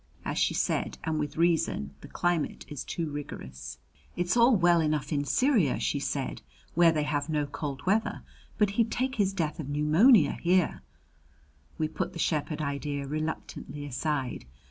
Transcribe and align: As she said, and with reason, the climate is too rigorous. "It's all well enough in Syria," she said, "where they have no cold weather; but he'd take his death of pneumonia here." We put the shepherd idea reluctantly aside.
As 0.25 0.39
she 0.39 0.55
said, 0.55 0.97
and 1.03 1.19
with 1.19 1.37
reason, 1.37 1.93
the 2.01 2.07
climate 2.07 2.65
is 2.67 2.83
too 2.83 3.11
rigorous. 3.11 3.77
"It's 4.15 4.35
all 4.35 4.55
well 4.55 4.81
enough 4.81 5.13
in 5.13 5.25
Syria," 5.25 5.79
she 5.79 5.99
said, 5.99 6.41
"where 6.73 6.91
they 6.91 7.03
have 7.03 7.29
no 7.29 7.45
cold 7.45 7.85
weather; 7.85 8.23
but 8.57 8.71
he'd 8.71 8.89
take 8.91 9.17
his 9.17 9.31
death 9.31 9.59
of 9.59 9.69
pneumonia 9.69 10.39
here." 10.41 10.81
We 11.77 11.87
put 11.87 12.13
the 12.13 12.17
shepherd 12.17 12.61
idea 12.63 13.05
reluctantly 13.05 13.85
aside. 13.85 14.45